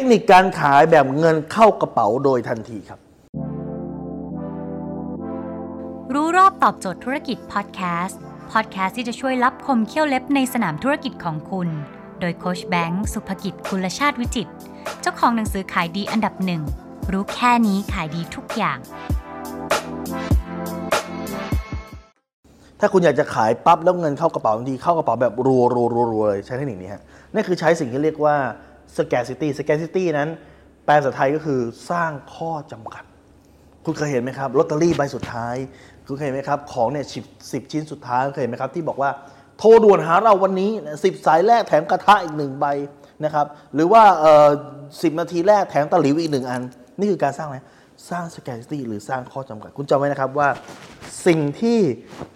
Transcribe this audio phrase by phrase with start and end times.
[0.00, 3.00] คนิคการขายแบบเงินเข้ากระเป๋าโดยทันทีครับ
[6.14, 8.20] รู้รอบตอบโจทย์ธุรกิจพอดแคสต์
[8.52, 11.68] พอดแคสต์ที่จะช่วยรับคมเขี้ยวเล็บในสนามธุรกิจของคุณ
[12.20, 14.52] โดยโคชแบงค์สุภกิจคุลชาติวิจิตร
[15.00, 16.62] เจ้าของหนังสือขายดีอันดับหนึ่ง
[17.12, 18.78] รู้แค่นี้ขายดีทุกอย่าง
[22.80, 27.02] ถ้าคุณอยากจะขายปั๊บแล้วเงินเข้ากระเป๋าทันทีเข้ากระเป๋าแบบรัวรัวรัวรัวเลยใช้เทคนิคนี้ฮะ
[27.34, 28.36] นั่นคือใช้สิ่งที่เรียกว่า
[28.96, 30.28] scarcity scarcity นั้น
[30.84, 33.04] แปลภาษาไทยก็คือสร้างข้อจำกัด
[33.84, 35.56] คุณเคยเห็นไหมครับลอตเตอรี่ใบสุดท้าย
[36.06, 39.10] คุณเคยเห็นไหมครับของเนี่ยสิบสิบชิ้นสุดท้ายคุณเคยเห็นไหมครับที่บอกว่า
[39.58, 40.70] โทรด่วนหาเราวันนี้
[41.04, 42.66] สิบสายแรกแถมกระทะอีกหนึ่งใบ
[43.24, 44.02] นะครับหรือว่า
[45.02, 46.62] สิบนาทีแรกแถมตะหลิวอีกหนึ่งอัน
[46.98, 47.58] นี่คือการสร้างอะไร
[48.10, 50.48] สร้าง scarcity หรือสร้างข้อจำกัด คุณจำไว้นะครับว่า
[51.26, 51.80] สิ่งที่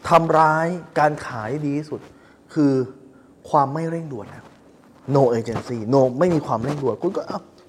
[0.08, 0.66] ทำร้าย
[0.98, 2.00] การขายดีที่สุด
[2.54, 2.72] คือ
[3.50, 4.44] ความไม่เร่งด่วนนะ
[5.14, 7.22] no agency no ไม่มีความเร่งด่วนคุณก็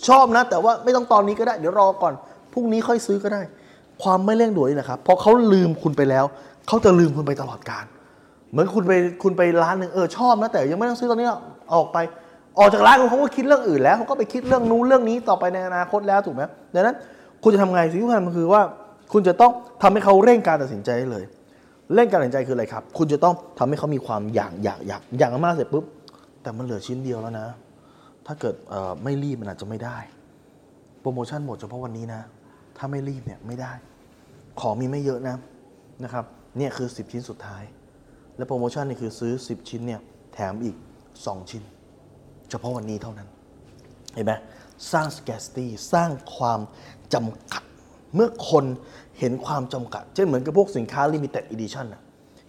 [0.07, 2.13] ชอบนะ แต่ว่าไม่ต้องตอนนี้ก็ได้เดี๋ยวรอก่อน
[2.53, 3.41] พรุ่งนี้ค่อยซื้อก็ได้
[4.03, 6.25] ความไม่เร่งด่วนนี่นะครับพอเขาลืมคุณไปแล้ว
[6.67, 7.85] เขาจะลืมคุณไปตลอดการ
[8.51, 8.91] เหมือนคุณไป
[9.23, 11.27] คุณไปร้านหนึ่งเออชอบนะแต่ยังไม่ต้องซื้อตอนนี้
[11.73, 11.97] ออกไป
[12.59, 16.95] ออกจากร้านเขาก็คิดเรื่องอื่นแล้วเขาก็ไปคิดเรื่องนู้นเรื่องนี้ต่อไปในอนาคตแล้วถูกไหมดังนั้น
[17.43, 18.61] คุณจะทำไงสิ่งที่คุณทำคือว่า
[19.13, 21.23] คุณจะต้องทำให้เขาเร่งการตัดสินใจเลย
[21.93, 25.83] เร่งการตัดสินใจคืออะไรครับ คุณจะต้องทำให้เขามีความอยากอยากอยากอยากมากเสร็จปุ๊บ
[26.43, 27.47] แต่มันเหลือชิ้นเดียวแล้วนะ
[28.25, 28.55] ถ้าเกิด
[29.03, 29.97] ไม่รีบมันอาจจะไม่ได้
[31.01, 32.21] โปรโมชั่นหมดเฉพาะวันนี้นะ
[32.77, 33.71] ถ้าไม่รีบเนี่ยไม่ได้
[34.59, 35.35] ของมีไม่เยอะนะ
[36.03, 36.25] นะครับ
[36.57, 37.63] เนี่ยคือ 10 ชิ้นสุดท้าย
[38.37, 40.01] และโปรโมชั่นนี่คือซื้อ 10 ชิ้นเนี่ย
[40.33, 40.75] แถมอีก
[41.13, 41.63] 2 ชิ้น
[42.49, 43.27] เฉพาะวันนี้เท่านั้น
[44.15, 44.33] เห็นไหม
[44.91, 46.59] สร้าง scarcity สร้างความ
[47.13, 47.63] จำกัด
[48.15, 48.65] เมื่อคน
[49.19, 52.01] เห็นความจำกัด เช่นเหมือนกับพวกสินค้า limited edition นะ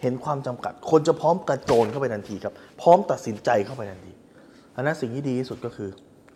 [0.04, 4.12] เห็นความจำกัด คนจะพร้อมกระโจนเข้าไปทันทีครับ พร้อมตัดสินใจเข้าไปทันที
[4.76, 5.90] อันนั้นสิ่งที่ดีที่สุดก็คือ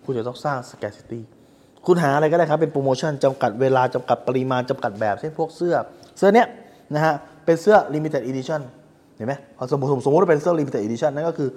[0.04, 1.20] คุณจะต้องสร้าง scarcity
[1.86, 5.74] คุณหาอะไรก็ได้ครับเป็นโปรโมชั่นจำกัดเวลาจำกัดปริมาณจำกัดแบบเช่นพวกเสื้อ
[6.18, 6.46] เสื้อเนี้ย
[6.94, 8.60] นะฮะเป็นเสื้อ limited edition
[9.16, 11.50] เห็นไหมพอสมมติสมมติว่าเป็นเสื้อ limited edition นั่นก็คือ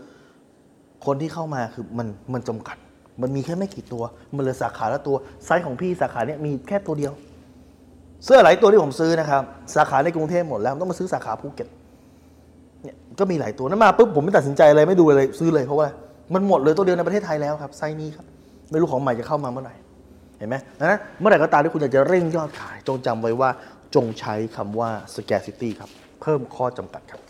[1.05, 2.77] คนที่เข้ามาคือมันมันจำกัด
[3.21, 4.03] มันมีแค่ไม่กี่ตัว
[4.35, 7.13] มันเหลือสาขาละตัวไซส์ของพี่สาขาเนี้ยมีแค่ตัวเดียว
[8.25, 9.43] เสื้อหลายตัวที่ผมซื้อนะครับ
[9.75, 11.67] สาขาในกรุงเทพหมดแล้วต้องมาซื้อสาขาภูเก็ต
[13.19, 15.87] ก็มีหลายตัวนั้นมาปุ๊บผมไม่ตัดสินใจอะไรไม่ดูอะไรซื้อเลยเพราะว่า
[16.33, 18.25] มันหมดเลยตัวเดียวในประเทศไทยแล้วครับไซนี้ครับ
[18.71, 19.75] ไม่รู้ของใหม่จะเข้ามาเมื่อไหร่
[20.37, 23.49] เห็นไหมดังนั้นเมื่อไหร่ก็ตามที่คุณอยากจะเร่งยอดขาย จงจำไว้ว่า
[23.95, 25.89] จงใช้คำว่า scarcity ครับ
[26.21, 27.21] เพิ่มข้อจำกัดครับ